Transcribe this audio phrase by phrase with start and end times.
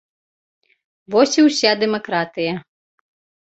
[1.17, 2.53] Вось і ўся дэмакратыя.